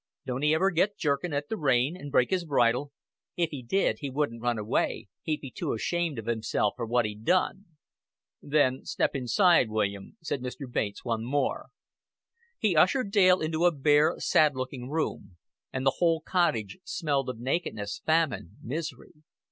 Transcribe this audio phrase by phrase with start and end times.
[0.25, 2.91] "Don't he ever get jerking at the rein, and break his bridle?"
[3.37, 5.09] "If he did he wouldn't run away.
[5.21, 7.65] He'd be too ashamed of himself for what he'd done."
[8.41, 10.61] "Then step inside, William," said Mr.
[10.67, 11.67] Bates once more.
[12.57, 15.37] He ushered Dale into a bare, sad looking room;
[15.71, 19.13] and the whole cottage smelled of nakedness, famine, misery.